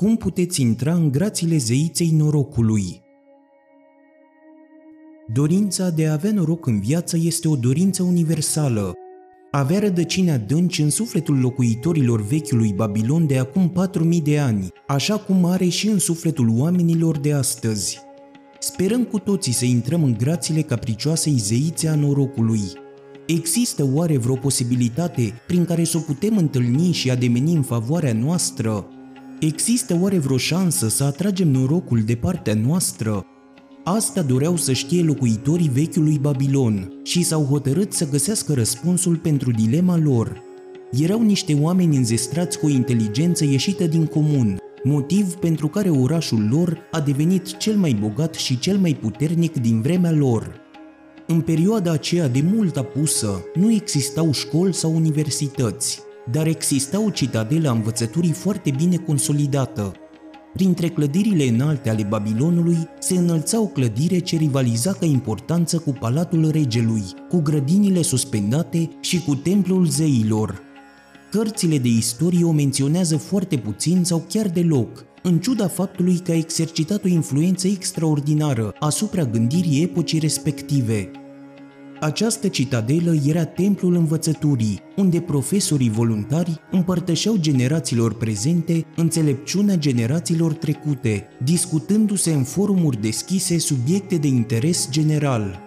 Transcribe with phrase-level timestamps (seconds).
[0.00, 3.02] Cum puteți intra în grațiile zeiței norocului?
[5.32, 8.92] Dorința de a avea noroc în viață este o dorință universală.
[9.50, 15.44] Avea rădăcini adânci în sufletul locuitorilor vechiului Babilon de acum 4000 de ani, așa cum
[15.44, 17.98] are și în sufletul oamenilor de astăzi.
[18.58, 22.62] Sperăm cu toții să intrăm în grațiile capricioasei zeițe a norocului.
[23.26, 28.90] Există oare vreo posibilitate prin care să o putem întâlni și ademeni în favoarea noastră?
[29.40, 33.26] Există oare vreo șansă să atragem norocul de partea noastră?
[33.84, 39.96] Asta doreau să știe locuitorii vechiului Babilon și s-au hotărât să găsească răspunsul pentru dilema
[39.96, 40.42] lor.
[40.92, 46.78] Erau niște oameni înzestrați cu o inteligență ieșită din comun, motiv pentru care orașul lor
[46.90, 50.60] a devenit cel mai bogat și cel mai puternic din vremea lor.
[51.26, 57.68] În perioada aceea de mult apusă, nu existau școli sau universități, dar exista o citadelă
[57.68, 59.92] a învățăturii foarte bine consolidată.
[60.52, 66.50] Printre clădirile înalte ale Babilonului se înălța o clădire ce rivaliza ca importanță cu Palatul
[66.50, 70.60] Regelui, cu grădinile suspendate și cu templul zeilor.
[71.30, 76.34] Cărțile de istorie o menționează foarte puțin sau chiar deloc, în ciuda faptului că a
[76.34, 81.10] exercitat o influență extraordinară asupra gândirii epocii respective.
[82.00, 92.32] Această citadelă era templul învățăturii, unde profesorii voluntari împărtășeau generațiilor prezente înțelepciunea generațiilor trecute, discutându-se
[92.32, 95.60] în forumuri deschise subiecte de interes general.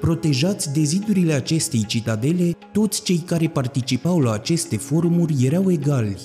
[0.00, 6.16] Protejați de zidurile acestei citadele, toți cei care participau la aceste forumuri erau egali.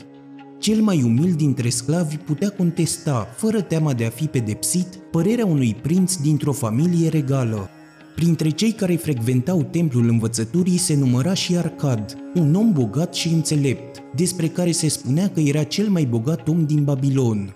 [0.59, 5.75] Cel mai umil dintre sclavi putea contesta, fără teama de a fi pedepsit, părerea unui
[5.81, 7.69] prinț dintr-o familie regală,
[8.15, 14.01] Printre cei care frecventau templul învățăturii se număra și Arcad, un om bogat și înțelept,
[14.15, 17.55] despre care se spunea că era cel mai bogat om din Babilon.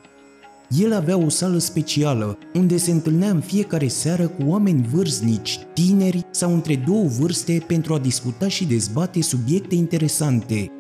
[0.80, 6.25] El avea o sală specială, unde se întâlnea în fiecare seară cu oameni vârstnici, tineri
[6.31, 10.72] sau între două vârste pentru a discuta și dezbate subiecte interesante.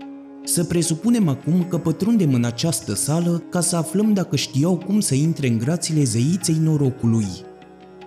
[0.43, 5.15] Să presupunem acum că pătrundem în această sală ca să aflăm dacă știau cum să
[5.15, 7.27] intre în grațiile zeiței norocului.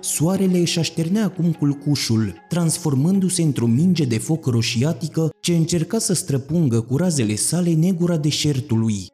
[0.06, 6.80] Soarele își așternea acum culcușul, transformându-se într-o minge de foc roșiatică ce încerca să străpungă
[6.80, 9.06] cu razele sale negura deșertului.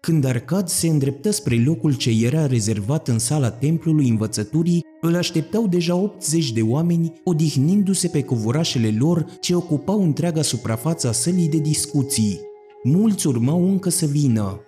[0.00, 5.66] Când Arcad se îndreptă spre locul ce era rezervat în sala templului învățăturii, îl așteptau
[5.66, 11.58] deja 80 de oameni, odihnindu-se pe covorașele lor ce ocupau întreaga suprafață a sălii de
[11.58, 12.40] discuții.
[12.82, 14.60] Mulți urmau încă să vină.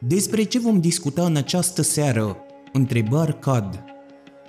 [0.00, 2.36] Despre ce vom discuta în această seară?
[2.72, 3.96] întrebă Arcad.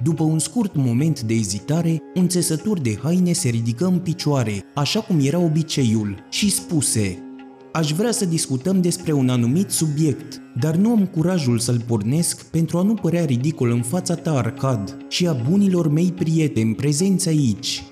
[0.04, 5.00] După un scurt moment de ezitare, un țesător de haine se ridică în picioare, așa
[5.00, 7.24] cum era obiceiul, și spuse
[7.72, 12.78] Aș vrea să discutăm despre un anumit subiect, dar nu am curajul să-l pornesc pentru
[12.78, 17.84] a nu părea ridicol în fața ta, Arcad, și a bunilor mei prieteni prezenți aici.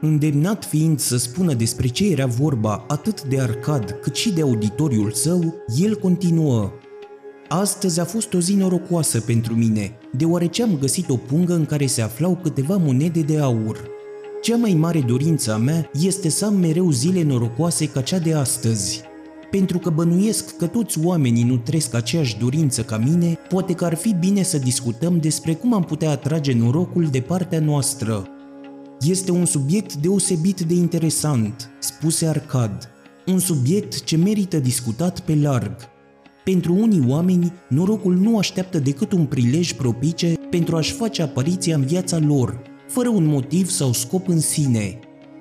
[0.00, 5.10] Îndemnat fiind să spună despre ce era vorba atât de Arcad cât și de auditoriul
[5.10, 6.72] său, el continuă
[7.60, 11.86] Astăzi a fost o zi norocoasă pentru mine, deoarece am găsit o pungă în care
[11.86, 13.88] se aflau câteva monede de aur.
[14.42, 18.34] Cea mai mare dorință a mea este să am mereu zile norocoase ca cea de
[18.34, 19.00] astăzi.
[19.50, 23.94] Pentru că bănuiesc că toți oamenii nu trăiesc aceeași dorință ca mine, poate că ar
[23.94, 28.26] fi bine să discutăm despre cum am putea atrage norocul de partea noastră.
[29.00, 32.88] Este un subiect deosebit de interesant, spuse Arcad.
[33.26, 35.92] Un subiect ce merită discutat pe larg,
[36.44, 41.84] pentru unii oameni, norocul nu așteaptă decât un prilej propice pentru a-și face apariția în
[41.84, 44.98] viața lor, fără un motiv sau scop în sine.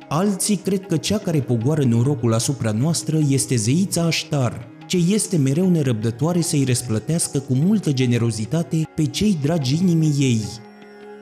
[0.10, 5.70] Alții cred că cea care pogoară norocul asupra noastră este zeița Aștar, ce este mereu
[5.70, 10.42] nerăbdătoare să-i răsplătească cu multă generozitate pe cei dragi inimii ei.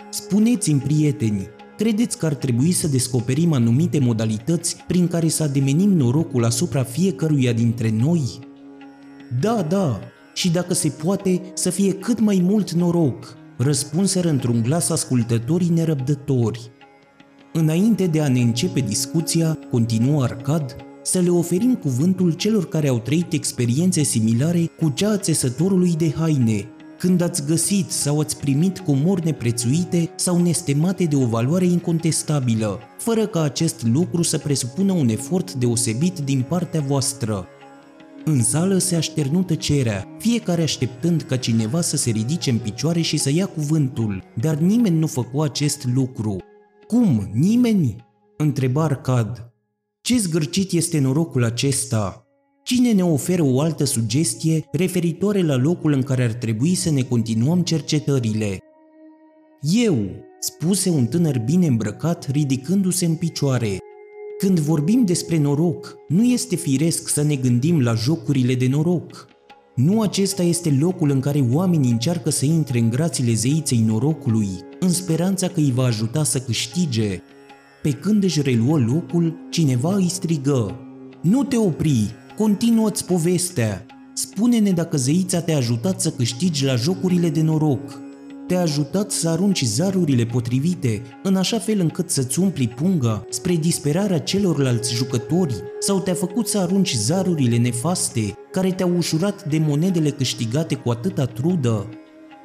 [0.10, 6.46] Spuneți-mi, prieteni, credeți că ar trebui să descoperim anumite modalități prin care să ademenim norocul
[6.46, 8.22] asupra fiecăruia dintre noi?
[9.40, 10.00] Da, da,
[10.34, 16.72] și dacă se poate, să fie cât mai mult noroc, răspunseră într-un glas ascultătorii nerăbdători.
[17.54, 23.00] Înainte de a ne începe discuția, continuă Arcad, să le oferim cuvântul celor care au
[23.00, 26.68] trăit experiențe similare cu cea a țesătorului de haine,
[26.98, 33.28] când ați găsit sau ați primit comori neprețuite sau nestemate de o valoare incontestabilă, fără
[33.28, 37.48] ca acest lucru să presupună un efort deosebit din partea voastră.
[38.26, 43.18] În sală se așternu tăcerea, fiecare așteptând ca cineva să se ridice în picioare și
[43.18, 46.38] să ia cuvântul, dar nimeni nu făcu acest lucru.
[46.88, 47.96] Cum, nimeni?
[48.38, 49.52] Întreba Arcad.
[50.02, 52.26] Ce zgârcit este norocul acesta?
[52.64, 57.02] Cine ne oferă o altă sugestie referitoare la locul în care ar trebui să ne
[57.02, 58.58] continuăm cercetările?
[59.62, 59.98] Eu,
[60.40, 63.78] spuse un tânăr bine îmbrăcat, ridicându-se în picioare.
[64.42, 69.28] Când vorbim despre noroc, nu este firesc să ne gândim la jocurile de noroc.
[69.76, 74.48] Nu acesta este locul în care oamenii încearcă să intre în grațiile zeiței norocului,
[74.80, 77.22] în speranța că îi va ajuta să câștige.
[77.82, 80.80] Pe când își reluă locul, cineva îi strigă.
[81.22, 83.86] Nu te opri, continuă-ți povestea.
[84.14, 88.00] Spune-ne dacă zeița te-a ajutat să câștigi la jocurile de noroc
[88.52, 94.20] te-a ajutat să arunci zarurile potrivite, în așa fel încât să-ți umpli punga spre disperarea
[94.20, 100.76] celorlalți jucători sau te-a făcut să arunci zarurile nefaste care te-au ușurat de monedele câștigate
[100.76, 101.90] cu atâta trudă?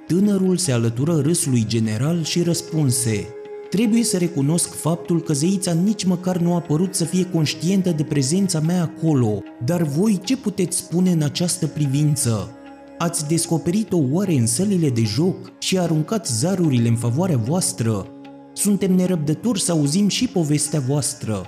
[0.07, 3.27] Tânărul se alătură râsului general și răspunse
[3.71, 8.03] Trebuie să recunosc faptul că zeița nici măcar nu a părut să fie conștientă de
[8.03, 12.56] prezența mea acolo, dar voi ce puteți spune în această privință?
[12.99, 18.07] Ați descoperit-o oare în sălile de joc și aruncat zarurile în favoarea voastră?
[18.53, 21.47] Suntem nerăbdători să auzim și povestea voastră.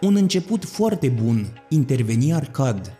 [0.00, 2.92] Un început foarte bun, interveni Arcad.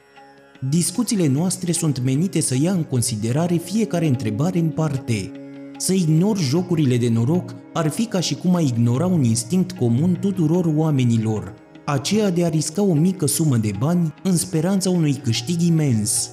[0.69, 5.31] Discuțiile noastre sunt menite să ia în considerare fiecare întrebare în parte.
[5.77, 10.19] Să ignori jocurile de noroc ar fi ca și cum a ignora un instinct comun
[10.21, 11.55] tuturor oamenilor,
[11.85, 16.31] aceea de a risca o mică sumă de bani în speranța unui câștig imens.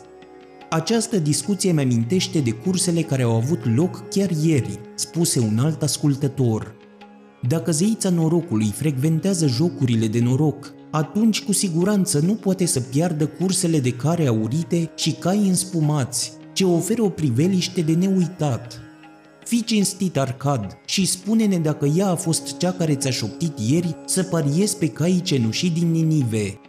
[0.73, 5.81] Această discuție mi amintește de cursele care au avut loc chiar ieri, spuse un alt
[5.81, 6.75] ascultător.
[7.47, 13.79] Dacă zeița norocului frecventează jocurile de noroc, atunci cu siguranță nu poate să piardă cursele
[13.79, 18.79] de care aurite și cai înspumați, ce oferă o priveliște de neuitat.
[19.45, 24.23] Fiți cinstit, Arcad, și spune-ne dacă ea a fost cea care ți-a șoptit ieri să
[24.23, 26.59] pariezi pe caii cenușii din Ninive,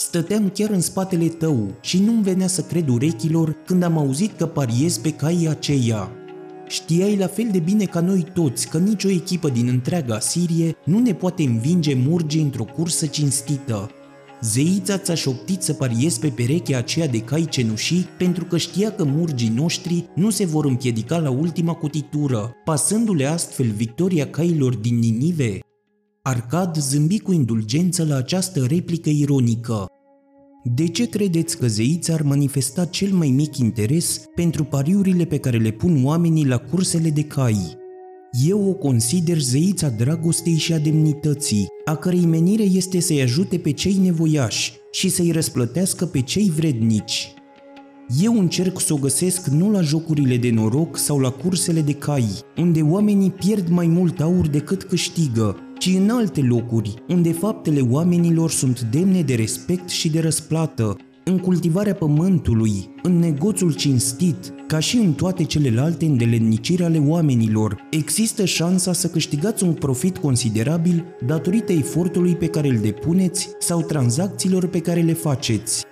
[0.00, 4.46] Stăteam chiar în spatele tău și nu-mi venea să cred urechilor când am auzit că
[4.46, 6.10] pariez pe caii aceia.
[6.68, 10.98] Știai la fel de bine ca noi toți că nicio echipă din întreaga Sirie nu
[10.98, 13.90] ne poate învinge murge într-o cursă cinstită.
[14.40, 19.04] Zeița ți-a șoptit să pariez pe perechea aceea de cai cenușii pentru că știa că
[19.04, 25.58] murgii noștri nu se vor împiedica la ultima cutitură, pasându-le astfel victoria cailor din Ninive.
[26.22, 29.86] Arcad zâmbi cu indulgență la această replică ironică.
[30.64, 35.58] De ce credeți că zeița ar manifesta cel mai mic interes pentru pariurile pe care
[35.58, 37.76] le pun oamenii la cursele de cai?
[38.46, 43.72] Eu o consider zeița dragostei și a demnității, a cărei menire este să-i ajute pe
[43.72, 47.32] cei nevoiași și să-i răsplătească pe cei vrednici.
[48.22, 52.28] Eu încerc să o găsesc nu la jocurile de noroc sau la cursele de cai,
[52.56, 58.50] unde oamenii pierd mai mult aur decât câștigă, ci în alte locuri, unde faptele oamenilor
[58.50, 64.96] sunt demne de respect și de răsplată, în cultivarea pământului, în negoțul cinstit, ca și
[64.96, 72.36] în toate celelalte îndelenniciri ale oamenilor, există șansa să câștigați un profit considerabil datorită efortului
[72.36, 75.87] pe care îl depuneți sau tranzacțiilor pe care le faceți.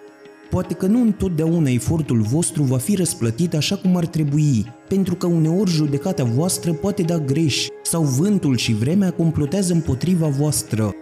[0.57, 5.27] Poate că nu întotdeauna efortul vostru va fi răsplătit așa cum ar trebui, pentru că
[5.27, 10.93] uneori judecata voastră poate da greș sau vântul și vremea complotează împotriva voastră.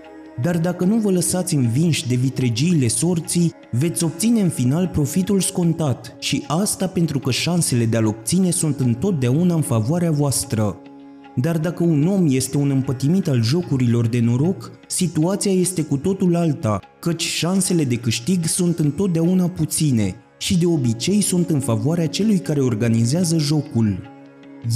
[0.43, 6.17] Dar dacă nu vă lăsați învinși de vitregiile sorții, veți obține în final profitul scontat
[6.19, 10.77] și asta pentru că șansele de a-l obține sunt întotdeauna în favoarea voastră.
[11.37, 16.37] Dar dacă un om este un împătimit al jocurilor de noroc, situația este cu totul
[16.37, 22.39] alta, căci șansele de câștig sunt întotdeauna puține și de obicei sunt în favoarea celui
[22.39, 23.99] care organizează jocul.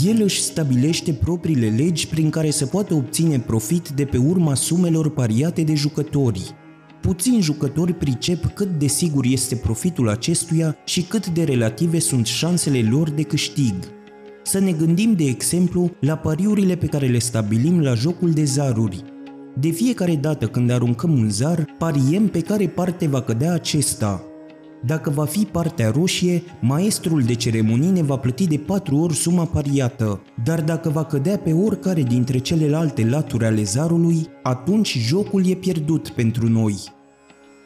[0.04, 5.10] El își stabilește propriile legi prin care se poate obține profit de pe urma sumelor
[5.10, 6.54] pariate de jucători.
[7.00, 12.88] Puțini jucători pricep cât de sigur este profitul acestuia și cât de relative sunt șansele
[12.90, 13.74] lor de câștig.
[14.42, 19.04] Să ne gândim, de exemplu, la pariurile pe care le stabilim la jocul de zaruri.
[19.60, 24.22] De fiecare dată când aruncăm un zar, pariem pe care parte va cădea acesta.
[24.86, 29.44] Dacă va fi partea roșie, maestrul de ceremonii ne va plăti de patru ori suma
[29.44, 35.54] pariată, dar dacă va cădea pe oricare dintre celelalte laturi ale zarului, atunci jocul e
[35.54, 36.76] pierdut pentru noi.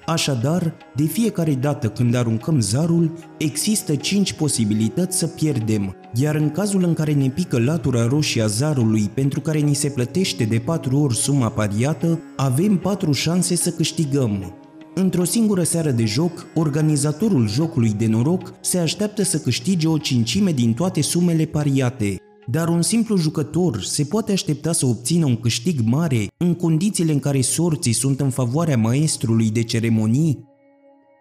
[0.06, 6.84] Așadar, de fiecare dată când aruncăm zarul, există 5 posibilități să pierdem, iar în cazul
[6.84, 10.98] în care ne pică latura roșie a zarului pentru care ni se plătește de 4
[10.98, 14.54] ori suma pariată, avem 4 șanse să câștigăm.
[14.94, 20.52] Într-o singură seară de joc, organizatorul jocului de noroc se așteaptă să câștige o cincime
[20.52, 25.80] din toate sumele pariate, dar un simplu jucător se poate aștepta să obțină un câștig
[25.84, 30.50] mare în condițiile în care sorții sunt în favoarea maestrului de ceremonii?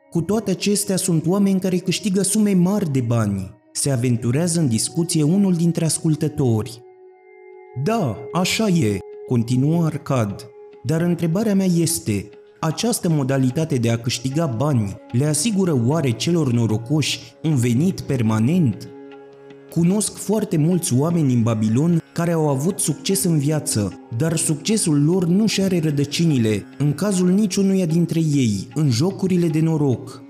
[0.10, 3.51] Cu toate acestea sunt oameni care câștigă sume mari de bani.
[3.72, 6.82] Se aventurează în discuție unul dintre ascultători.
[7.84, 8.98] Da, așa e,
[9.28, 10.50] continuă Arcad.
[10.84, 17.20] Dar întrebarea mea este, această modalitate de a câștiga bani le asigură oare celor norocoși
[17.44, 18.90] un venit permanent?
[19.74, 25.25] Cunosc foarte mulți oameni în Babilon care au avut succes în viață, dar succesul lor
[25.25, 30.24] nu și are rădăcinile, în cazul niciunuia dintre ei, în jocurile de noroc.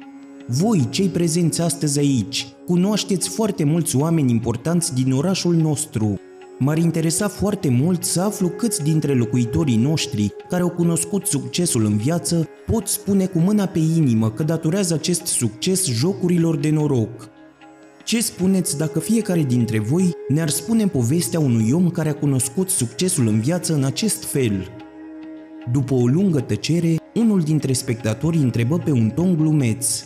[0.48, 6.19] Voi, cei prezenți astăzi aici, cunoașteți foarte mulți oameni importanți din orașul nostru.
[6.60, 11.98] M-ar interesa foarte mult să aflu câți dintre locuitorii noștri care au cunoscut succesul în
[11.98, 17.29] viață pot spune cu mâna pe inimă că datorează acest succes jocurilor de noroc.
[18.03, 23.27] Ce spuneți dacă fiecare dintre voi ne-ar spune povestea unui om care a cunoscut succesul
[23.27, 24.67] în viață în acest fel?
[25.72, 30.03] După o lungă tăcere, unul dintre spectatori întrebă pe un ton glumeț.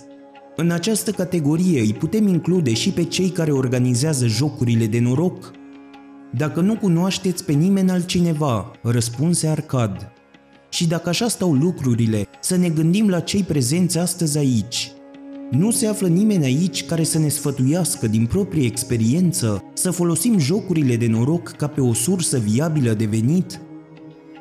[0.55, 5.51] În această categorie îi putem include și pe cei care organizează jocurile de noroc?
[6.37, 10.11] Dacă nu cunoașteți pe nimeni altcineva, răspunse Arcad.
[10.69, 14.94] Și dacă așa stau lucrurile, să ne gândim la cei prezenți astăzi aici.
[15.51, 20.95] Nu se află nimeni aici care să ne sfătuiască din proprie experiență să folosim jocurile
[20.95, 23.59] de noroc ca pe o sursă viabilă de venit?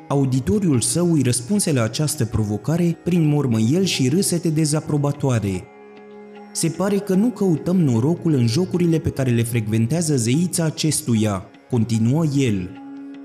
[0.07, 5.63] Auditoriul său îi răspunse la această provocare prin mormăiel și râsete dezaprobatoare.
[6.53, 12.25] Se pare că nu căutăm norocul în jocurile pe care le frecventează zeița acestuia, continuă
[12.37, 12.69] el.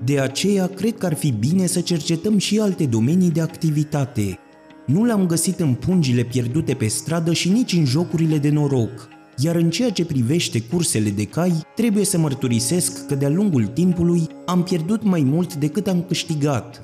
[0.05, 4.39] De aceea, cred că ar fi bine să cercetăm și alte domenii de activitate.
[4.91, 9.07] Nu l-am găsit în pungile pierdute pe stradă și nici în jocurile de noroc.
[9.37, 14.27] Iar în ceea ce privește cursele de cai, trebuie să mărturisesc că de-a lungul timpului
[14.45, 16.81] am pierdut mai mult decât am câștigat.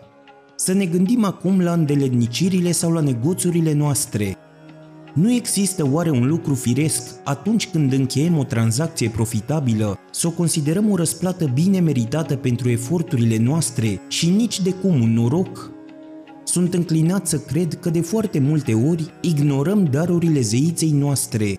[0.55, 4.37] Să ne gândim acum la îndeletnicirile sau la negoțurile noastre.
[5.13, 10.91] Nu există oare un lucru firesc atunci când încheiem o tranzacție profitabilă să o considerăm
[10.91, 15.76] o răsplată bine meritată pentru eforturile noastre și nici de cum un noroc?
[16.47, 21.57] Sunt înclinat să cred că de foarte multe ori ignorăm darurile zeiței noastre.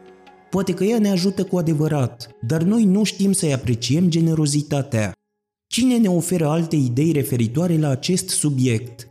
[0.50, 5.12] Poate că ea ne ajută cu adevărat, dar noi nu știm să-i apreciem generozitatea.
[5.66, 9.08] Cine ne oferă alte idei referitoare la acest subiect?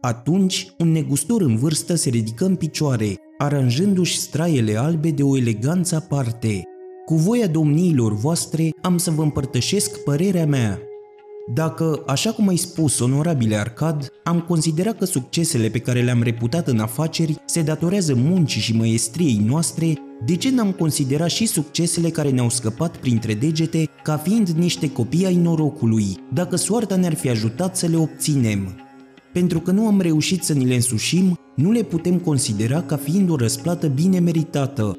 [0.00, 5.96] Atunci, un negustor în vârstă se ridică în picioare, aranjându-și straiele albe de o eleganță
[5.96, 6.62] aparte.
[7.04, 10.87] Cu voia domniilor voastre am să vă împărtășesc părerea mea.
[11.52, 16.68] Dacă, așa cum ai spus, onorabile Arcad, am considerat că succesele pe care le-am reputat
[16.68, 22.30] în afaceri se datorează muncii și măestriei noastre, de ce n-am considerat și succesele care
[22.30, 27.76] ne-au scăpat printre degete ca fiind niște copii ai norocului, dacă soarta ne-ar fi ajutat
[27.76, 28.80] să le obținem?
[29.32, 33.30] Pentru că nu am reușit să ni le însușim, nu le putem considera ca fiind
[33.30, 34.98] o răsplată bine meritată.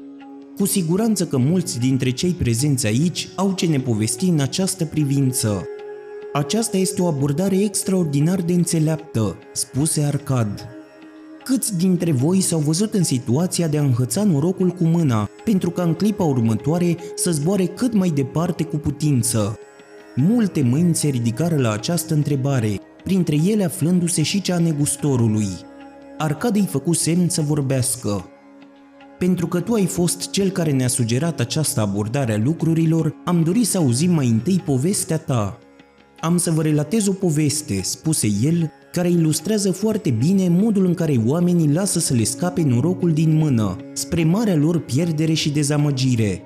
[0.56, 5.64] Cu siguranță că mulți dintre cei prezenți aici au ce ne povesti în această privință.
[6.32, 10.68] Aceasta este o abordare extraordinar de înțeleaptă, spuse Arcad.
[11.44, 15.82] Câți dintre voi s-au văzut în situația de a înhăța norocul cu mâna, pentru ca
[15.82, 19.58] în clipa următoare să zboare cât mai departe cu putință?
[20.14, 25.48] Multe mâini se ridicară la această întrebare, printre ele aflându-se și cea a negustorului.
[26.18, 28.24] Arcad îi făcu semn să vorbească.
[29.18, 33.66] Pentru că tu ai fost cel care ne-a sugerat această abordare a lucrurilor, am dorit
[33.66, 35.58] să auzim mai întâi povestea ta,
[36.20, 41.20] am să vă relatez o poveste, spuse el, care ilustrează foarte bine modul în care
[41.26, 46.42] oamenii lasă să le scape norocul din mână, spre marea lor pierdere și dezamăgire.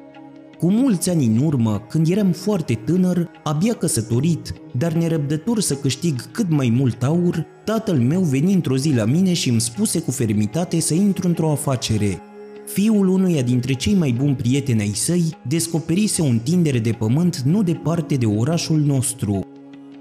[0.59, 6.31] Cu mulți ani în urmă, când eram foarte tânăr, abia căsătorit, dar nerăbdător să câștig
[6.31, 10.11] cât mai mult aur, tatăl meu veni într-o zi la mine și îmi spuse cu
[10.11, 12.21] fermitate să intru într-o afacere.
[12.67, 17.63] Fiul unuia dintre cei mai buni prieteni ai săi descoperise o întindere de pământ nu
[17.63, 19.47] departe de orașul nostru,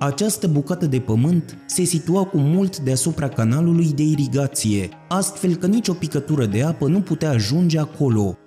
[0.05, 5.93] această bucată de pământ se situa cu mult deasupra canalului de irigație, astfel că nicio
[5.93, 8.37] picătură de apă nu putea ajunge acolo.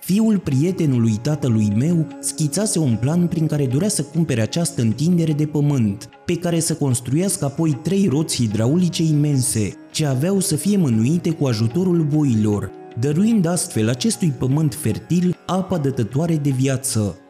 [0.00, 5.46] Fiul prietenului tatălui meu schițase un plan prin care dorea să cumpere această întindere de
[5.46, 11.30] pământ, pe care să construiască apoi trei roți hidraulice imense, ce aveau să fie mânuite
[11.30, 12.70] cu ajutorul boilor,
[13.00, 17.21] dăruind astfel acestui pământ fertil apa dătătoare de viață.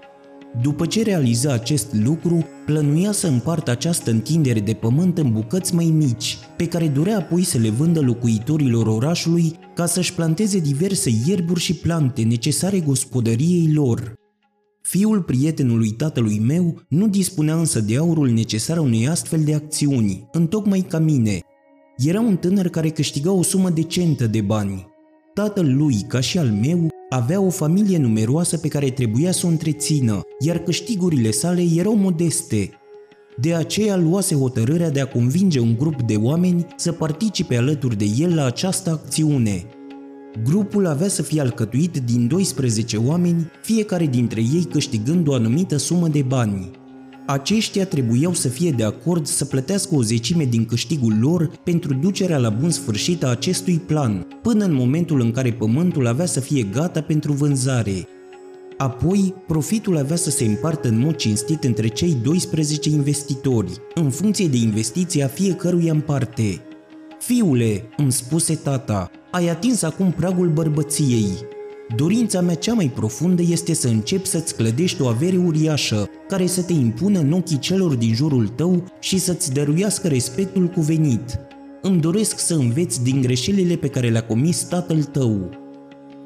[0.60, 5.84] După ce realiza acest lucru, plănuia să împartă această întindere de pământ în bucăți mai
[5.84, 11.60] mici, pe care durea apoi să le vândă locuitorilor orașului ca să-și planteze diverse ierburi
[11.60, 14.14] și plante necesare gospodăriei lor.
[14.82, 20.80] Fiul prietenului tatălui meu nu dispunea însă de aurul necesar unei astfel de acțiuni, întocmai
[20.80, 21.40] ca mine.
[21.96, 24.86] Era un tânăr care câștiga o sumă decentă de bani.
[25.34, 29.48] Tatăl lui, ca și al meu, avea o familie numeroasă pe care trebuia să o
[29.48, 32.70] întrețină, iar câștigurile sale erau modeste.
[33.36, 38.04] De aceea luase hotărârea de a convinge un grup de oameni să participe alături de
[38.18, 39.64] el la această acțiune.
[40.44, 46.08] Grupul avea să fie alcătuit din 12 oameni, fiecare dintre ei câștigând o anumită sumă
[46.08, 46.70] de bani.
[47.32, 52.38] Aceștia trebuiau să fie de acord să plătească o zecime din câștigul lor pentru ducerea
[52.38, 56.62] la bun sfârșit a acestui plan, până în momentul în care pământul avea să fie
[56.62, 58.08] gata pentru vânzare.
[58.76, 64.48] Apoi, profitul avea să se împartă în mod cinstit între cei 12 investitori, în funcție
[64.48, 66.60] de investiția fiecăruia în parte.
[67.18, 71.28] Fiule, îmi spuse tata, ai atins acum pragul bărbăției.
[71.96, 76.62] Dorința mea cea mai profundă este să începi să-ți clădești o avere uriașă, care să
[76.62, 81.38] te impună în ochii celor din jurul tău și să-ți dăruiască respectul cuvenit.
[81.82, 85.50] Îmi doresc să înveți din greșelile pe care le-a comis tatăl tău.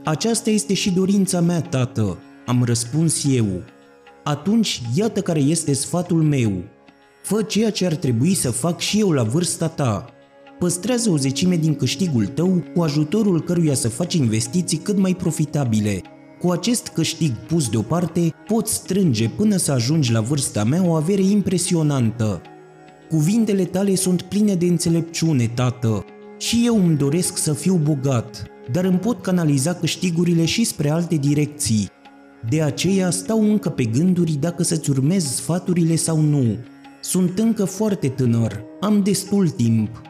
[0.04, 3.62] Aceasta este și dorința mea, tată, am răspuns eu.
[4.24, 6.52] Atunci, iată care este sfatul meu.
[7.22, 10.15] Fă ceea ce ar trebui să fac și eu la vârsta ta.
[10.58, 16.02] Păstrează o zecime din câștigul tău cu ajutorul căruia să faci investiții cât mai profitabile.
[16.40, 21.22] Cu acest câștig pus deoparte, poți strânge până să ajungi la vârsta mea o avere
[21.22, 22.42] impresionantă.
[23.08, 26.04] Cuvintele tale sunt pline de înțelepciune, tată,
[26.38, 31.16] și eu îmi doresc să fiu bogat, dar îmi pot canaliza câștigurile și spre alte
[31.16, 31.88] direcții.
[32.48, 36.56] De aceea stau încă pe gânduri dacă să-ți urmez sfaturile sau nu.
[37.00, 40.00] Sunt încă foarte tânăr, am destul timp.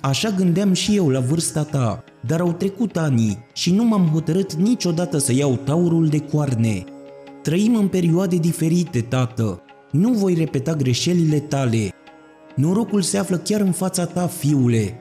[0.00, 4.54] Așa gândeam și eu la vârsta ta, dar au trecut ani și nu m-am hotărât
[4.54, 6.84] niciodată să iau taurul de coarne.
[7.42, 9.62] Trăim în perioade diferite, tată.
[9.90, 11.90] Nu voi repeta greșelile tale.
[12.56, 14.94] Norocul se află chiar în fața ta, fiule.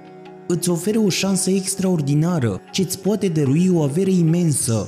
[0.47, 4.87] Îți oferă o șansă extraordinară ce îți poate dărui o avere imensă.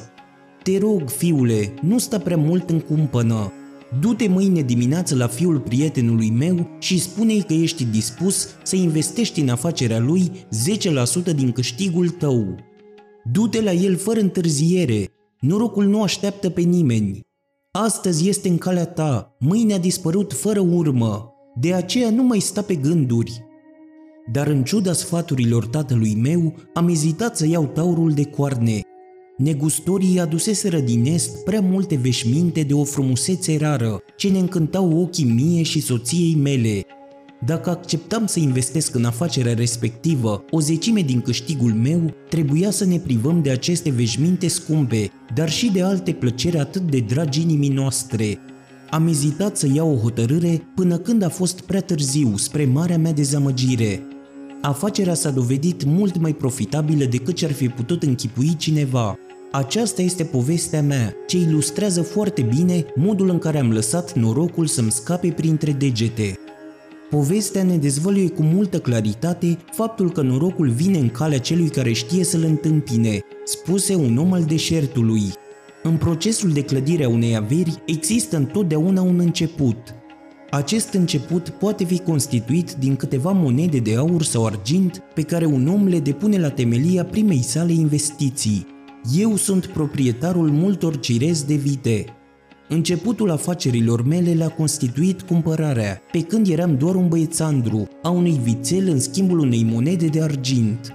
[0.64, 3.52] Te rog, fiule, nu sta prea mult în cumpănă.
[3.98, 9.50] Du-te mâine dimineață la fiul prietenului meu și spune-i că ești dispus să investești în
[9.50, 10.32] afacerea lui
[11.32, 12.56] 10% din câștigul tău.
[13.32, 15.10] Du-te la el fără întârziere.
[15.40, 17.28] Norocul nu așteaptă pe nimeni.
[17.72, 21.34] Astăzi este în calea ta, mâine a dispărut fără urmă.
[21.56, 23.44] De aceea nu mai sta pe gânduri.
[24.32, 28.82] Dar în ciuda sfaturilor tatălui meu, am ezitat să iau taurul de coarne
[29.42, 35.26] Negustorii aduseseră din est prea multe veșminte de o frumusețe rară, ce ne încântau ochii
[35.26, 36.86] mie și soției mele.
[37.46, 42.98] Dacă acceptam să investesc în afacerea respectivă o zecime din câștigul meu, trebuia să ne
[42.98, 48.38] privăm de aceste veșminte scumpe, dar și de alte plăceri atât de dragi inimii noastre.
[48.90, 53.14] Am ezitat să iau o hotărâre până când a fost prea târziu, spre marea mea
[53.14, 54.04] dezamăgire.
[54.62, 59.18] Afacerea s-a dovedit mult mai profitabilă decât ce ar fi putut închipui cineva.
[59.52, 64.92] Aceasta este povestea mea, ce ilustrează foarte bine modul în care am lăsat norocul să-mi
[64.92, 66.40] scape printre degete.
[67.10, 72.24] Povestea ne dezvăluie cu multă claritate faptul că norocul vine în calea celui care știe
[72.24, 75.24] să-l întâmpine, spuse un om al deșertului.
[75.84, 79.78] În procesul de clădire a unei averi există întotdeauna un început.
[80.50, 85.68] Acest început poate fi constituit din câteva monede de aur sau argint pe care un
[85.68, 88.78] om le depune la temelia primei sale investiții.
[89.18, 92.06] Eu sunt proprietarul multor cirezi de vite.
[92.68, 98.88] Începutul afacerilor mele l-a constituit cumpărarea, pe când eram doar un băiețandru, a unui vițel
[98.88, 100.94] în schimbul unei monede de argint.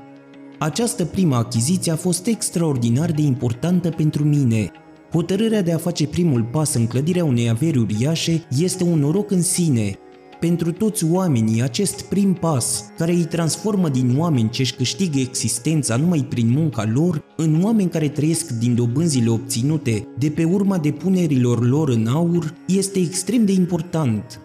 [0.59, 4.71] Această prima achiziție a fost extraordinar de importantă pentru mine.
[5.13, 9.43] Hotărârea de a face primul pas în clădirea unei averi uriașe este un noroc în
[9.43, 9.99] sine,
[10.45, 15.97] pentru toți oamenii, acest prim pas, care îi transformă din oameni ce își câștigă existența
[15.97, 21.69] numai prin munca lor, în oameni care trăiesc din dobânzile obținute de pe urma depunerilor
[21.69, 24.41] lor în aur, este extrem de important.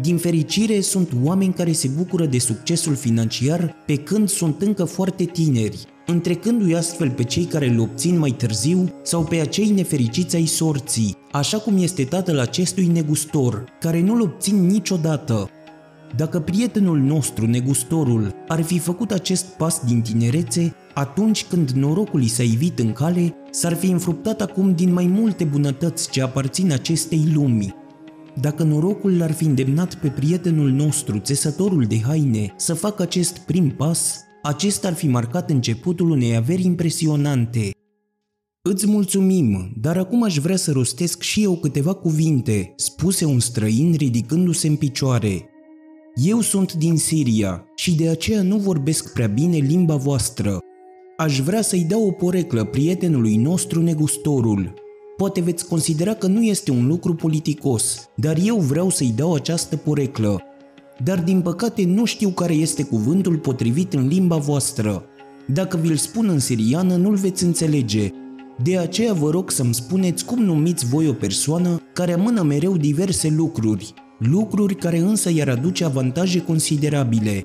[0.00, 5.24] Din fericire, sunt oameni care se bucură de succesul financiar pe când sunt încă foarte
[5.24, 10.44] tineri, întrecându-i astfel pe cei care îl obțin mai târziu sau pe acei nefericiți ai
[10.44, 15.48] sorții, așa cum este tatăl acestui negustor, care nu-l obțin niciodată.
[16.16, 22.28] Dacă prietenul nostru, negustorul, ar fi făcut acest pas din tinerețe, atunci când norocul i
[22.28, 27.30] s-a ivit în cale, s-ar fi înfruptat acum din mai multe bunătăți ce aparțin acestei
[27.34, 27.74] lumi.
[28.40, 33.70] Dacă norocul l-ar fi îndemnat pe prietenul nostru, țesătorul de haine, să facă acest prim
[33.70, 37.70] pas, acesta ar fi marcat începutul unei averi impresionante.
[38.62, 43.94] Îți mulțumim, dar acum aș vrea să rostesc și eu câteva cuvinte, spuse un străin
[43.96, 45.48] ridicându-se în picioare.
[46.14, 50.58] Eu sunt din Siria și de aceea nu vorbesc prea bine limba voastră.
[51.16, 54.74] Aș vrea să-i dau o poreclă prietenului nostru negustorul.
[55.16, 59.76] Poate veți considera că nu este un lucru politicos, dar eu vreau să-i dau această
[59.76, 60.40] poreclă.
[61.04, 65.04] Dar din păcate nu știu care este cuvântul potrivit în limba voastră.
[65.46, 68.10] Dacă vi-l spun în siriană, nu-l veți înțelege.
[68.62, 73.28] De aceea vă rog să-mi spuneți cum numiți voi o persoană care amână mereu diverse
[73.28, 77.42] lucruri, lucruri care însă i-ar aduce avantaje considerabile.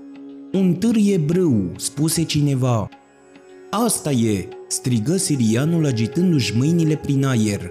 [0.52, 2.89] Un târie brâu, spuse cineva.
[3.70, 7.70] Asta e, strigă sirianul agitându-și mâinile prin aer.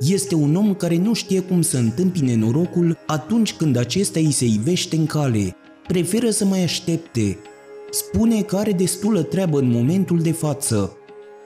[0.00, 4.44] Este un om care nu știe cum să întâmpine norocul atunci când acesta îi se
[4.44, 5.56] ivește în cale.
[5.86, 7.38] Preferă să mai aștepte.
[7.90, 10.96] Spune că are destulă treabă în momentul de față.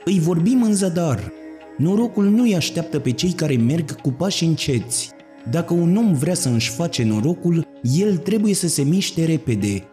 [0.04, 1.32] Îi vorbim în zadar.
[1.76, 5.10] Norocul nu îi așteaptă pe cei care merg cu pași înceți.
[5.50, 9.84] Dacă un om vrea să își face norocul, el trebuie să se miște repede.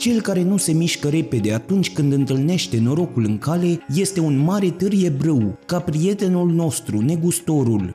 [0.00, 4.70] Cel care nu se mișcă repede atunci când întâlnește norocul în cale este un mare
[4.70, 7.94] târie brâu, ca prietenul nostru, negustorul.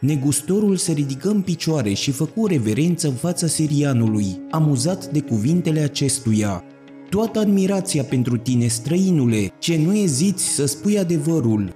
[0.00, 6.64] Negustorul se ridică în picioare și făcu reverență în fața sirianului, amuzat de cuvintele acestuia.
[7.10, 11.74] Toată admirația pentru tine, străinule, ce nu eziți să spui adevărul.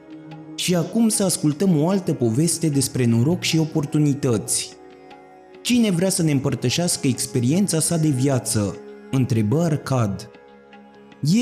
[0.55, 4.77] Și acum să ascultăm o altă poveste despre noroc și oportunități.
[5.63, 8.77] Cine vrea să ne împărtășească experiența sa de viață?
[9.15, 10.31] Întrebă Arcad.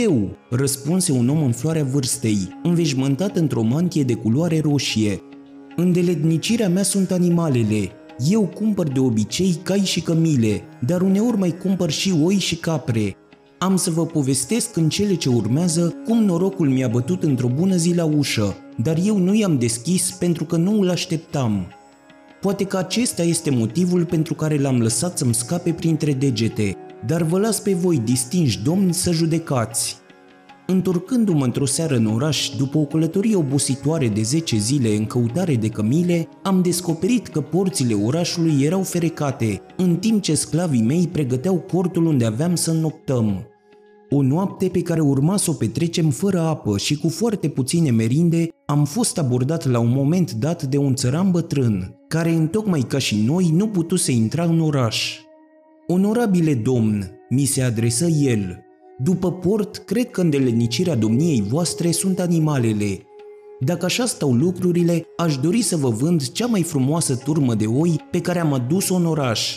[0.03, 5.23] Eu, răspunse un om în floarea vârstei, înveșmântat într-o mantie de culoare roșie.
[5.77, 7.91] Îndeletnicirea mea sunt animalele.
[8.31, 13.17] Eu cumpăr de obicei cai și cămile, dar uneori mai cumpăr și oi și capre.
[13.59, 17.95] Am să vă povestesc în cele ce urmează cum norocul mi-a bătut într-o bună zi
[17.95, 21.67] la ușă, dar eu nu i-am deschis pentru că nu îl așteptam.
[22.41, 26.77] Poate că acesta este motivul pentru care l-am lăsat să-mi scape printre degete,
[27.07, 30.01] dar vă las pe voi, distinși domni, să judecați.
[30.67, 35.69] Întorcându-mă într-o seară în oraș, după o călătorie obositoare de 10 zile în căutare de
[35.69, 42.07] cămile, am descoperit că porțile orașului erau ferecate, în timp ce sclavii mei pregăteau cortul
[42.07, 43.45] unde aveam să înnoptăm.
[44.11, 48.49] O noapte pe care urma să o petrecem fără apă și cu foarte puține merinde,
[48.67, 53.25] am fost abordat la un moment dat de un țăran bătrân, care, întocmai ca și
[53.27, 55.19] noi, nu putuse intra în oraș.
[55.93, 58.65] Onorabile domn, mi se adresă el,
[58.99, 62.99] după port, cred că îndelenicirea domniei voastre sunt animalele.
[63.61, 68.01] Dacă așa stau lucrurile, aș dori să vă vând cea mai frumoasă turmă de oi
[68.11, 69.57] pe care am adus-o în oraș.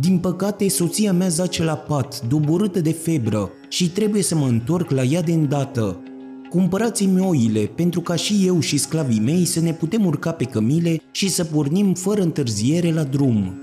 [0.00, 4.90] Din păcate, soția mea zace la pat, doborâtă de febră, și trebuie să mă întorc
[4.90, 6.02] la ea de îndată.
[6.50, 11.00] Cumpărați-mi oile, pentru ca și eu și sclavii mei să ne putem urca pe cămile
[11.10, 13.58] și să pornim fără întârziere la drum.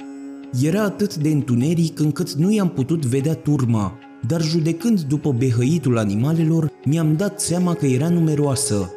[0.59, 6.71] Era atât de întuneric încât nu i-am putut vedea turma, dar judecând după behăitul animalelor,
[6.85, 8.91] mi-am dat seama că era numeroasă.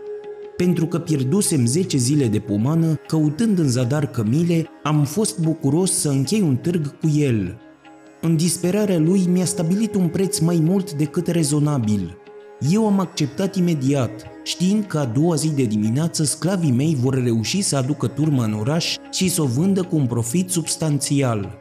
[0.56, 6.08] Pentru că pierdusem 10 zile de pomană, căutând în zadar cămile, am fost bucuros să
[6.08, 7.58] închei un târg cu el.
[8.20, 12.16] În disperarea lui mi-a stabilit un preț mai mult decât rezonabil.
[12.60, 17.62] Eu am acceptat imediat, știind că a doua zi de dimineață sclavii mei vor reuși
[17.62, 21.58] să aducă turma în oraș și să o vândă cu un profit substanțial.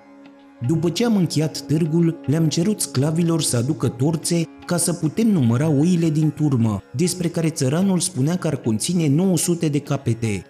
[0.68, 5.70] După ce am încheiat târgul, le-am cerut sclavilor să aducă torțe ca să putem număra
[5.70, 10.44] oile din turmă, despre care țăranul spunea că ar conține 900 de capete.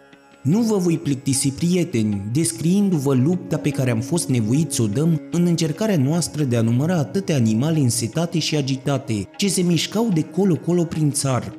[0.43, 5.21] Nu vă voi plictisi, prieteni, descriindu-vă lupta pe care am fost nevoiți să o dăm
[5.31, 10.21] în încercarea noastră de a număra atâtea animale însetate și agitate, ce se mișcau de
[10.21, 11.55] colo-colo prin țarc.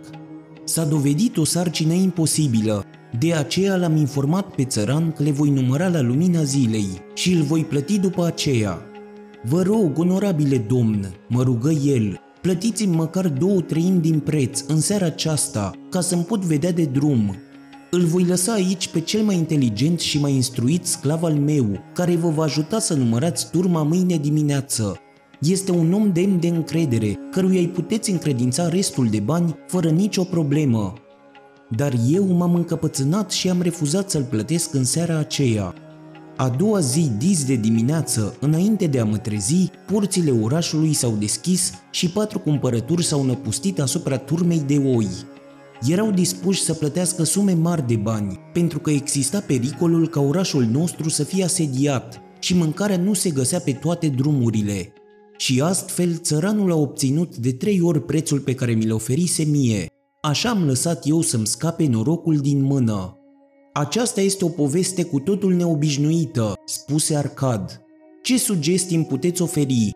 [0.65, 2.85] S-a dovedit o sarcină imposibilă,
[3.19, 7.43] de aceea l-am informat pe țăran că le voi număra la lumina zilei și îl
[7.43, 8.79] voi plăti după aceea.
[9.45, 15.07] Vă rog, onorabile domn, mă rugă el, plătiți-mi măcar două treimi din preț în seara
[15.07, 17.37] aceasta, ca să-mi pot vedea de drum.
[17.95, 22.17] Îl voi lăsa aici pe cel mai inteligent și mai instruit sclav al meu, care
[22.17, 24.97] vă va ajuta să numărați turma mâine dimineață.
[25.41, 30.25] Este un om demn de încredere, căruia îi puteți încredința restul de bani fără nicio
[30.25, 30.93] problemă
[31.77, 35.75] dar eu m-am încăpățânat și am refuzat să-l plătesc în seara aceea.
[36.37, 41.73] A doua zi, dis de dimineață, înainte de a mă trezi, porțile orașului s-au deschis
[41.91, 45.09] și patru cumpărături s-au năpustit asupra turmei de oi.
[45.87, 51.09] Erau dispuși să plătească sume mari de bani, pentru că exista pericolul ca orașul nostru
[51.09, 54.93] să fie asediat și mâncarea nu se găsea pe toate drumurile.
[55.37, 59.87] Și astfel, țăranul a obținut de trei ori prețul pe care mi-l oferise mie,
[60.21, 63.19] Așa am lăsat eu să-mi scape norocul din mână.
[63.73, 67.83] Aceasta este o poveste cu totul neobișnuită, spuse Arcad.
[68.23, 69.91] Ce sugestii îmi puteți oferi?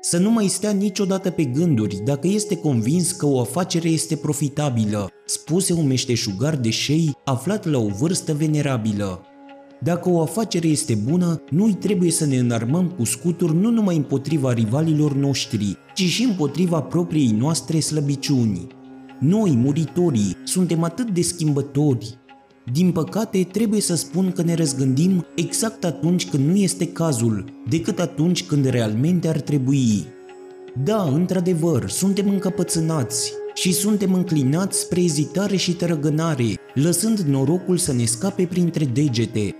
[0.00, 5.08] să nu mai stea niciodată pe gânduri dacă este convins că o afacere este profitabilă,
[5.28, 9.22] spuse un meșteșugar de șei aflat la o vârstă venerabilă.
[9.80, 14.52] Dacă o afacere este bună, nu-i trebuie să ne înarmăm cu scuturi nu numai împotriva
[14.52, 18.66] rivalilor noștri, ci și împotriva propriei noastre slăbiciuni.
[19.20, 22.18] Noi, muritorii, suntem atât de schimbători.
[22.72, 27.98] Din păcate, trebuie să spun că ne răzgândim exact atunci când nu este cazul, decât
[27.98, 30.04] atunci când realmente ar trebui.
[30.84, 38.04] Da, într-adevăr, suntem încăpățânați și suntem înclinați spre ezitare și tărăgânare, lăsând norocul să ne
[38.04, 39.54] scape printre degete,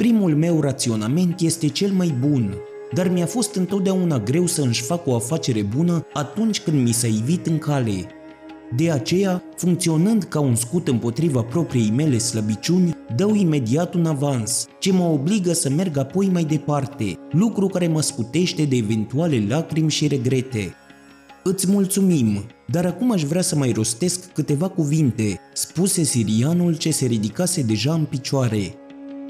[0.00, 2.54] Primul meu raționament este cel mai bun,
[2.94, 7.06] dar mi-a fost întotdeauna greu să își fac o afacere bună atunci când mi s-a
[7.06, 8.06] ivit în cale.
[8.76, 14.92] De aceea, funcționând ca un scut împotriva propriei mele slăbiciuni, dau imediat un avans, ce
[14.92, 20.06] mă obligă să merg apoi mai departe, lucru care mă scutește de eventuale lacrimi și
[20.06, 20.74] regrete.
[21.42, 27.06] Îți mulțumim, dar acum aș vrea să mai rostesc câteva cuvinte, spuse sirianul ce se
[27.06, 28.74] ridicase deja în picioare.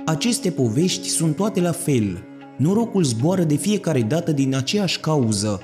[0.06, 2.24] Aceste povești sunt toate la fel.
[2.58, 5.60] Norocul zboară de fiecare dată din aceeași cauză.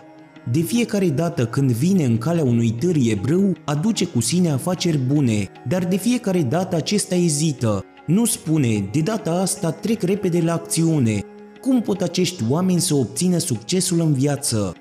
[0.52, 5.48] De fiecare dată când vine în calea unui târie ebreu, aduce cu sine afaceri bune,
[5.68, 7.84] dar de fiecare dată acesta ezită.
[8.06, 11.20] Nu spune, de data asta trec repede la acțiune.
[11.60, 14.74] Cum pot acești oameni să obțină succesul în viață?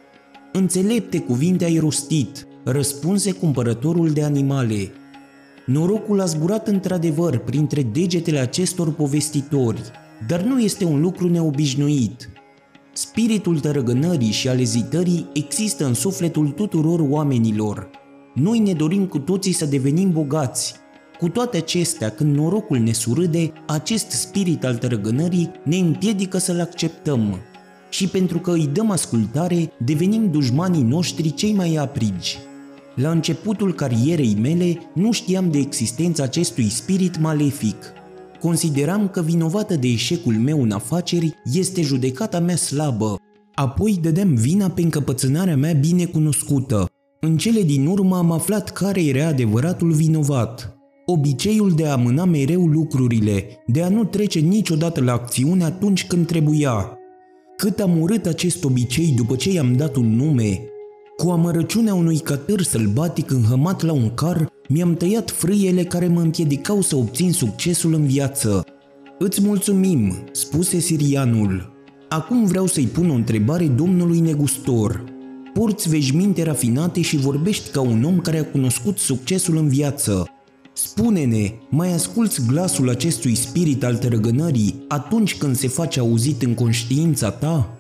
[0.58, 4.92] Înțelepte cuvinte ai rostit, răspunse cumpărătorul de animale.
[5.66, 9.82] Norocul a zburat într-adevăr printre degetele acestor povestitori,
[10.28, 12.30] dar nu este un lucru neobișnuit.
[12.94, 17.90] Spiritul tărăgânării și al ezitării există în sufletul tuturor oamenilor.
[18.34, 20.76] Noi ne dorim cu toții să devenim bogați.
[21.20, 27.40] Cu toate acestea, când norocul ne surâde, acest spirit al tărăgânării ne împiedică să-l acceptăm.
[27.96, 32.38] Și pentru că îi dăm ascultare, devenim dușmanii noștri cei mai aprigi.
[32.96, 37.76] La începutul carierei mele nu știam de existența acestui spirit malefic.
[38.40, 43.20] Consideram că vinovată de eșecul meu în afaceri este judecata mea slabă.
[43.54, 46.90] Apoi dădeam vina pe încăpățânarea mea bine cunoscută.
[47.20, 50.78] În cele din urmă am aflat care era adevăratul vinovat.
[51.06, 56.28] Obiceiul de a amâna mereu lucrurile, de a nu trece niciodată la acțiune atunci când
[56.28, 56.95] trebuia.
[57.58, 60.70] Cât am urât acest obicei după ce i-am dat un nume,
[61.18, 66.82] cu amărăciunea unui catâr sălbatic înhămat la un car, mi-am tăiat frâiele care mă împiedicau
[66.82, 68.64] să obțin succesul în viață.
[69.20, 71.74] Îți mulțumim, spuse sirianul.
[72.10, 75.04] Acum vreau să-i pun o întrebare domnului negustor.
[75.54, 80.26] Porți veșminte rafinate și vorbești ca un om care a cunoscut succesul în viață.
[80.78, 87.32] Spune-ne, mai asculți glasul acestui spirit al tărăgânării atunci când se face auzit în conștiința
[87.32, 87.78] ta?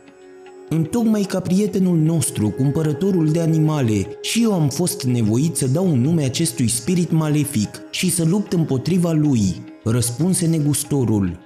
[0.69, 6.01] Întocmai ca prietenul nostru, cumpărătorul de animale, și eu am fost nevoit să dau un
[6.01, 11.39] nume acestui spirit malefic și să lupt împotriva lui, răspunse negustorul.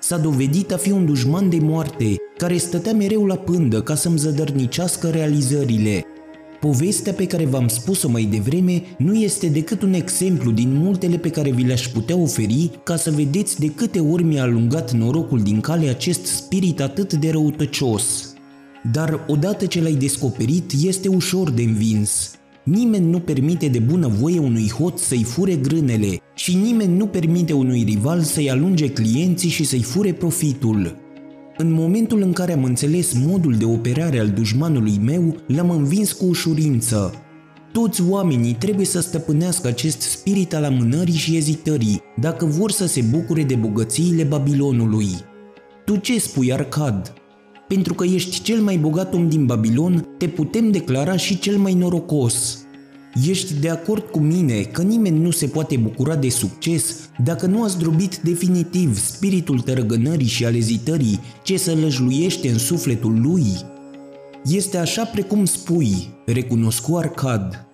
[0.00, 4.18] S-a dovedit a fi un dușman de moarte, care stătea mereu la pândă ca să-mi
[4.18, 6.04] zădărnicească realizările.
[6.64, 11.30] Povestea pe care v-am spus-o mai devreme nu este decât un exemplu din multele pe
[11.30, 15.60] care vi le-aș putea oferi ca să vedeți de câte ori mi-a alungat norocul din
[15.60, 18.34] cale acest spirit atât de răutăcios.
[18.92, 22.30] Dar odată ce l-ai descoperit, este ușor de învins.
[22.62, 27.52] Nimeni nu permite de bună voie unui hoț să-i fure grânele și nimeni nu permite
[27.52, 31.03] unui rival să-i alunge clienții și să-i fure profitul.
[31.56, 36.24] În momentul în care am înțeles modul de operare al dușmanului meu, l-am învins cu
[36.24, 37.12] ușurință.
[37.72, 43.02] Toți oamenii trebuie să stăpânească acest spirit al amânării și ezitării dacă vor să se
[43.10, 45.08] bucure de bogățiile Babilonului.
[45.84, 47.14] Tu ce spui, Arcad?
[47.68, 51.74] pentru că ești cel mai bogat om din Babilon, te putem declara și cel mai
[51.74, 52.63] norocos.
[53.22, 57.62] Ești de acord cu mine că nimeni nu se poate bucura de succes dacă nu
[57.62, 63.44] a zdrobit definitiv spiritul tărăgânării și al ezitării ce să lăjluiește în sufletul lui?
[64.44, 67.66] Este așa precum spui, recunoscu Arcad.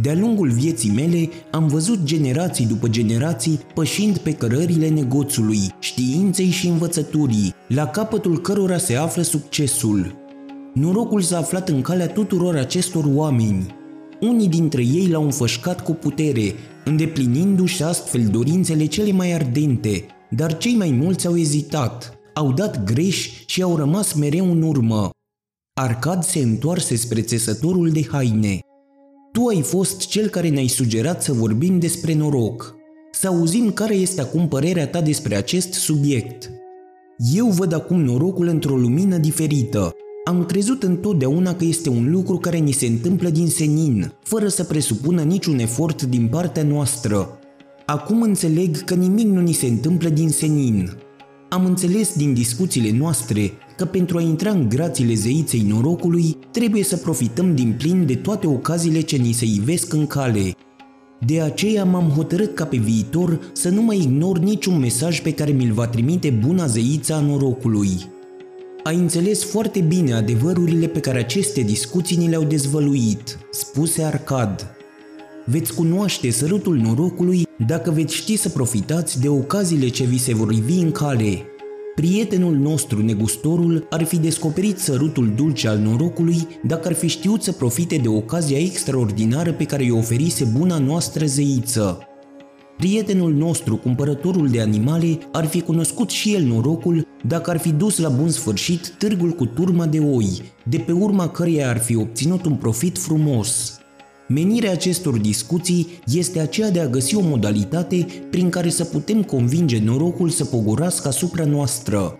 [0.00, 6.68] De-a lungul vieții mele am văzut generații după generații pășind pe cărările negoțului, științei și
[6.68, 10.14] învățăturii, la capătul cărora se află succesul.
[10.74, 13.78] Norocul s-a aflat în calea tuturor acestor oameni.
[14.20, 16.54] Unii dintre ei l-au înfășcat cu putere,
[16.84, 23.44] îndeplinindu-și astfel dorințele cele mai ardente, dar cei mai mulți au ezitat, au dat greș
[23.46, 25.10] și au rămas mereu în urmă.
[25.80, 28.58] Arcad se întoarse spre țesătorul de haine.
[29.32, 32.74] Tu ai fost cel care ne-ai sugerat să vorbim despre noroc,
[33.12, 36.50] să auzim care este acum părerea ta despre acest subiect.
[37.34, 39.94] Eu văd acum norocul într-o lumină diferită.
[40.24, 44.64] Am crezut întotdeauna că este un lucru care ni se întâmplă din senin, fără să
[44.64, 47.38] presupună niciun efort din partea noastră.
[47.86, 50.96] Acum înțeleg că nimic nu ni se întâmplă din senin.
[51.48, 56.96] Am înțeles din discuțiile noastre că pentru a intra în grațiile zeiței norocului, trebuie să
[56.96, 60.54] profităm din plin de toate ocaziile ce ni se ivesc în cale.
[61.26, 65.50] De aceea m-am hotărât ca pe viitor să nu mai ignor niciun mesaj pe care
[65.50, 67.88] mi-l va trimite buna zeița a norocului.
[68.82, 74.76] Ai înțeles foarte bine adevărurile pe care aceste discuții ni le-au dezvăluit, spuse Arcad.
[75.44, 80.52] Veți cunoaște sărutul norocului dacă veți ști să profitați de ocaziile ce vi se vor
[80.52, 81.42] ivi în cale.
[81.94, 87.52] Prietenul nostru, negustorul, ar fi descoperit sărutul dulce al norocului dacă ar fi știut să
[87.52, 92.09] profite de ocazia extraordinară pe care i-o oferise buna noastră zeiță.
[92.80, 97.98] Prietenul nostru, cumpărătorul de animale, ar fi cunoscut și el norocul dacă ar fi dus
[97.98, 102.44] la bun sfârșit târgul cu turma de oi, de pe urma căreia ar fi obținut
[102.44, 103.78] un profit frumos.
[104.28, 109.78] Menirea acestor discuții este aceea de a găsi o modalitate prin care să putem convinge
[109.78, 112.18] norocul să pogorască asupra noastră.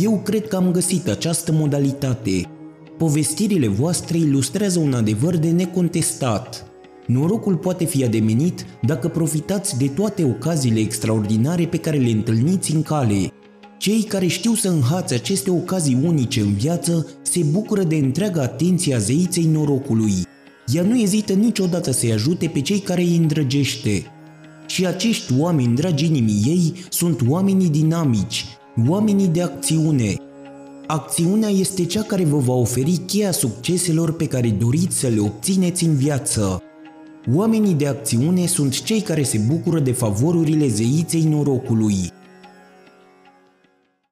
[0.00, 2.50] Eu cred că am găsit această modalitate.
[2.98, 6.73] Povestirile voastre ilustrează un adevăr de necontestat.
[7.06, 12.82] Norocul poate fi ademenit dacă profitați de toate ocaziile extraordinare pe care le întâlniți în
[12.82, 13.32] cale.
[13.78, 18.94] Cei care știu să înhațe aceste ocazii unice în viață se bucură de întreaga atenție
[18.94, 20.14] a zeiței norocului.
[20.66, 24.06] Ea nu ezită niciodată să-i ajute pe cei care îi îndrăgește.
[24.66, 28.44] Și acești oameni, dragi inimii ei, sunt oamenii dinamici,
[28.88, 30.16] oamenii de acțiune.
[30.86, 35.84] Acțiunea este cea care vă va oferi cheia succeselor pe care doriți să le obțineți
[35.84, 36.63] în viață.
[37.32, 41.96] Oamenii de acțiune sunt cei care se bucură de favorurile zeiței norocului.